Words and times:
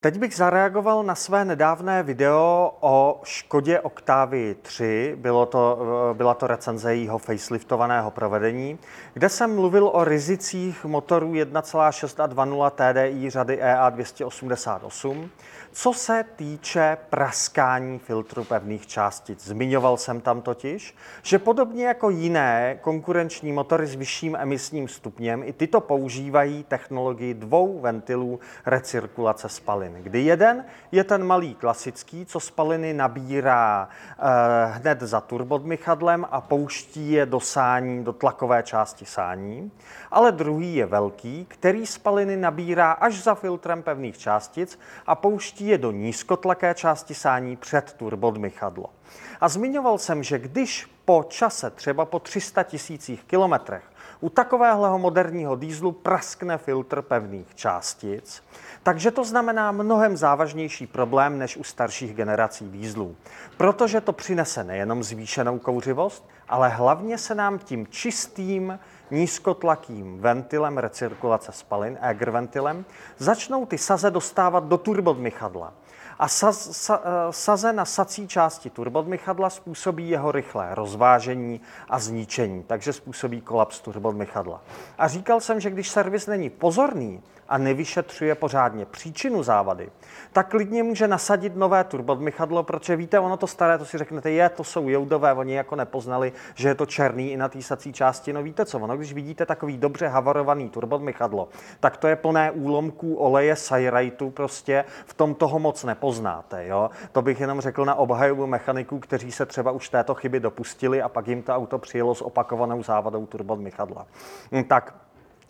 Teď 0.00 0.18
bych 0.18 0.36
zareagoval 0.36 1.02
na 1.02 1.14
své 1.14 1.44
nedávné 1.44 2.02
video 2.02 2.76
o 2.80 3.20
Škodě 3.24 3.80
Octavii 3.80 4.54
3. 4.54 5.16
Bylo 5.16 5.46
to, 5.46 5.78
byla 6.12 6.34
to 6.34 6.46
recenze 6.46 6.94
jeho 6.94 7.18
faceliftovaného 7.18 8.10
provedení, 8.10 8.78
kde 9.14 9.28
jsem 9.28 9.54
mluvil 9.54 9.90
o 9.92 10.04
rizicích 10.04 10.84
motorů 10.84 11.32
1,6 11.32 12.24
a 12.24 12.28
2.0 12.28 12.70
TDI 12.70 13.30
řady 13.30 13.62
EA288. 13.62 15.28
Co 15.72 15.92
se 15.92 16.24
týče 16.36 16.96
praskání 17.10 17.98
filtru 17.98 18.44
pevných 18.44 18.86
částic, 18.86 19.44
zmiňoval 19.44 19.96
jsem 19.96 20.20
tam 20.20 20.42
totiž, 20.42 20.96
že 21.22 21.38
podobně 21.38 21.86
jako 21.86 22.10
jiné 22.10 22.78
konkurenční 22.80 23.52
motory 23.52 23.86
s 23.86 23.94
vyšším 23.94 24.36
emisním 24.36 24.88
stupněm, 24.88 25.42
i 25.42 25.52
tyto 25.52 25.80
používají 25.80 26.64
technologii 26.64 27.34
dvou 27.34 27.80
ventilů 27.80 28.40
recirkulace 28.66 29.48
spalin, 29.48 29.87
kdy 29.92 30.20
jeden 30.20 30.64
je 30.92 31.04
ten 31.04 31.24
malý 31.24 31.54
klasický, 31.54 32.26
co 32.26 32.40
spaliny 32.40 32.94
nabírá 32.94 33.88
eh, 33.88 34.22
hned 34.66 35.00
za 35.00 35.20
turbodmychadlem 35.20 36.26
a 36.30 36.40
pouští 36.40 37.12
je 37.12 37.26
do 37.26 37.40
sání, 37.40 38.04
do 38.04 38.12
tlakové 38.12 38.62
části 38.62 39.04
sání, 39.04 39.70
ale 40.10 40.32
druhý 40.32 40.74
je 40.74 40.86
velký, 40.86 41.46
který 41.48 41.86
spaliny 41.86 42.36
nabírá 42.36 42.92
až 42.92 43.22
za 43.22 43.34
filtrem 43.34 43.82
pevných 43.82 44.18
částic 44.18 44.78
a 45.06 45.14
pouští 45.14 45.66
je 45.66 45.78
do 45.78 45.90
nízkotlaké 45.90 46.74
části 46.74 47.14
sání 47.14 47.56
před 47.56 47.92
turbodmychadlo. 47.92 48.97
A 49.40 49.48
zmiňoval 49.48 49.98
jsem, 49.98 50.22
že 50.22 50.38
když 50.38 50.90
po 51.04 51.24
čase, 51.28 51.70
třeba 51.70 52.04
po 52.04 52.18
300 52.18 52.62
tisících 52.62 53.24
kilometrech, 53.24 53.84
u 54.20 54.28
takového 54.28 54.98
moderního 54.98 55.56
dýzlu 55.56 55.92
praskne 55.92 56.58
filtr 56.58 57.02
pevných 57.02 57.54
částic, 57.54 58.42
takže 58.82 59.10
to 59.10 59.24
znamená 59.24 59.72
mnohem 59.72 60.16
závažnější 60.16 60.86
problém 60.86 61.38
než 61.38 61.56
u 61.56 61.64
starších 61.64 62.14
generací 62.14 62.68
dýzlů. 62.70 63.16
Protože 63.56 64.00
to 64.00 64.12
přinese 64.12 64.64
nejenom 64.64 65.02
zvýšenou 65.02 65.58
kouřivost, 65.58 66.28
ale 66.48 66.68
hlavně 66.68 67.18
se 67.18 67.34
nám 67.34 67.58
tím 67.58 67.86
čistým 67.86 68.78
nízkotlakým 69.10 70.20
ventilem 70.20 70.78
recirkulace 70.78 71.52
spalin, 71.52 71.98
Eger 72.00 72.30
ventilem, 72.30 72.84
začnou 73.18 73.66
ty 73.66 73.78
saze 73.78 74.10
dostávat 74.10 74.64
do 74.64 74.78
turbodmychadla. 74.78 75.72
A 76.18 76.28
saz, 76.28 76.76
sa, 76.76 77.00
eh, 77.04 77.32
saze 77.32 77.72
na 77.72 77.84
sací 77.84 78.28
části 78.28 78.70
turbodmychadla 78.70 79.50
způsobí 79.50 80.10
jeho 80.10 80.32
rychlé 80.32 80.74
rozvážení 80.74 81.60
a 81.88 81.98
zničení, 81.98 82.62
takže 82.62 82.92
způsobí 82.92 83.40
kolaps 83.40 83.80
turbodmychadla. 83.80 84.60
A 84.98 85.08
říkal 85.08 85.40
jsem, 85.40 85.60
že 85.60 85.70
když 85.70 85.88
servis 85.88 86.26
není 86.26 86.50
pozorný 86.50 87.22
a 87.48 87.58
nevyšetřuje 87.58 88.34
pořádně 88.34 88.84
příčinu 88.84 89.42
závady, 89.42 89.90
tak 90.32 90.48
klidně 90.48 90.82
může 90.82 91.08
nasadit 91.08 91.56
nové 91.56 91.84
turbodmychadlo, 91.84 92.62
protože 92.62 92.96
víte, 92.96 93.20
ono 93.20 93.36
to 93.36 93.46
staré, 93.46 93.78
to 93.78 93.84
si 93.84 93.98
řeknete, 93.98 94.30
je, 94.30 94.48
to 94.48 94.64
jsou 94.64 94.88
joudové, 94.88 95.32
oni 95.32 95.54
jako 95.54 95.76
nepoznali, 95.76 96.32
že 96.54 96.68
je 96.68 96.74
to 96.74 96.86
černý 96.86 97.32
i 97.32 97.36
na 97.36 97.48
té 97.48 97.62
sací 97.62 97.92
části. 97.92 98.32
No 98.32 98.42
víte 98.42 98.64
co, 98.64 98.78
ono, 98.78 98.96
když 98.98 99.12
vidíte 99.12 99.46
takový 99.46 99.78
dobře 99.78 100.08
havarovaný 100.08 100.68
turbodmychadlo, 100.68 101.48
tak 101.80 101.96
to 101.96 102.08
je 102.08 102.16
plné 102.16 102.50
úlomků 102.50 103.14
oleje 103.14 103.56
Cyrite, 103.56 104.30
prostě 104.30 104.84
v 105.06 105.14
tom 105.14 105.34
toho 105.34 105.58
moc 105.58 105.84
nepoznáte. 105.84 106.66
Jo? 106.66 106.90
To 107.12 107.22
bych 107.22 107.40
jenom 107.40 107.60
řekl 107.60 107.84
na 107.84 107.94
obhajobu 107.94 108.46
mechaniků, 108.46 108.98
kteří 108.98 109.32
se 109.32 109.46
třeba 109.46 109.70
už 109.70 109.88
této 109.88 110.14
chyby 110.14 110.40
dopustili 110.40 111.02
a 111.02 111.08
pak 111.08 111.28
jim 111.28 111.42
to 111.42 111.54
auto 111.54 111.78
přijelo 111.78 112.14
s 112.14 112.22
opakovanou 112.22 112.82
závadou 112.82 113.26
turbodmychadla. 113.26 114.06
Hm, 114.52 114.64
tak 114.64 114.94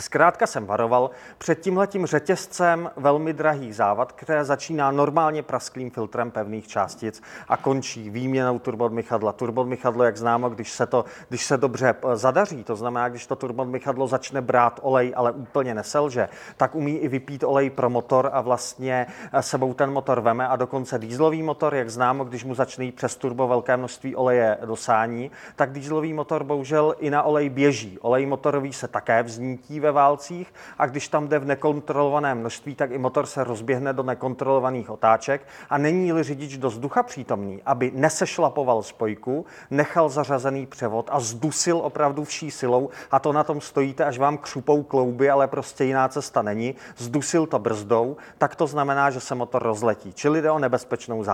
Zkrátka 0.00 0.46
jsem 0.46 0.66
varoval 0.66 1.10
před 1.38 1.60
tímhletím 1.60 2.06
řetězcem 2.06 2.90
velmi 2.96 3.32
drahých 3.32 3.76
závad, 3.76 4.12
které 4.12 4.44
začíná 4.44 4.90
normálně 4.90 5.42
prasklým 5.42 5.90
filtrem 5.90 6.30
pevných 6.30 6.68
částic 6.68 7.22
a 7.48 7.56
končí 7.56 8.10
výměnou 8.10 8.58
turbodmychadla. 8.58 9.32
Turbodmychadlo, 9.32 10.04
jak 10.04 10.16
známo, 10.16 10.48
když 10.48 10.72
se, 10.72 10.86
to, 10.86 11.04
když 11.28 11.46
se 11.46 11.56
dobře 11.56 11.94
eh, 12.04 12.16
zadaří, 12.16 12.64
to 12.64 12.76
znamená, 12.76 13.08
když 13.08 13.26
to 13.26 13.36
turbodmychadlo 13.36 14.06
začne 14.06 14.40
brát 14.40 14.80
olej, 14.82 15.12
ale 15.16 15.32
úplně 15.32 15.74
neselže, 15.74 16.28
tak 16.56 16.74
umí 16.74 16.98
i 16.98 17.08
vypít 17.08 17.44
olej 17.44 17.70
pro 17.70 17.90
motor 17.90 18.30
a 18.32 18.40
vlastně 18.40 19.06
eh, 19.32 19.42
sebou 19.42 19.74
ten 19.74 19.92
motor 19.92 20.20
veme 20.20 20.48
a 20.48 20.56
dokonce 20.56 20.98
dýzlový 20.98 21.42
motor, 21.42 21.74
jak 21.74 21.90
známo, 21.90 22.24
když 22.24 22.44
mu 22.44 22.54
začne 22.54 22.84
jít 22.84 22.94
přes 22.94 23.16
turbo 23.16 23.48
velké 23.48 23.76
množství 23.76 24.16
oleje 24.16 24.58
do 24.64 24.76
sání, 24.76 25.30
tak 25.56 25.72
dýzlový 25.72 26.12
motor 26.12 26.44
bohužel 26.44 26.94
i 26.98 27.10
na 27.10 27.22
olej 27.22 27.48
běží. 27.48 27.98
Olej 27.98 28.26
motorový 28.26 28.72
se 28.72 28.88
také 28.88 29.22
vznítí 29.22 29.80
ve 29.80 29.89
ve 29.90 29.94
válcích 29.94 30.54
a 30.78 30.86
když 30.86 31.08
tam 31.08 31.28
jde 31.28 31.38
v 31.38 31.44
nekontrolovaném 31.44 32.38
množství, 32.38 32.74
tak 32.74 32.90
i 32.90 32.98
motor 32.98 33.26
se 33.26 33.44
rozběhne 33.44 33.92
do 33.92 34.02
nekontrolovaných 34.02 34.90
otáček 34.90 35.46
a 35.70 35.78
není-li 35.78 36.22
řidič 36.22 36.56
do 36.56 36.70
vzducha 36.70 37.02
přítomný, 37.02 37.62
aby 37.66 37.92
nesešlapoval 37.94 38.82
spojku, 38.82 39.46
nechal 39.70 40.08
zařazený 40.08 40.66
převod 40.66 41.08
a 41.12 41.20
zdusil 41.20 41.78
opravdu 41.78 42.24
vší 42.24 42.50
silou 42.50 42.88
a 43.10 43.18
to 43.18 43.32
na 43.32 43.44
tom 43.44 43.60
stojíte, 43.60 44.04
až 44.04 44.18
vám 44.18 44.38
křupou 44.38 44.82
klouby, 44.82 45.30
ale 45.30 45.48
prostě 45.48 45.84
jiná 45.84 46.08
cesta 46.08 46.42
není, 46.42 46.74
zdusil 46.96 47.46
to 47.46 47.58
brzdou, 47.58 48.16
tak 48.38 48.56
to 48.56 48.66
znamená, 48.66 49.10
že 49.10 49.20
se 49.20 49.34
motor 49.34 49.62
rozletí. 49.62 50.12
Čili 50.12 50.42
jde 50.42 50.50
o 50.50 50.58
nebezpečnou 50.58 51.24
záležitost. 51.24 51.28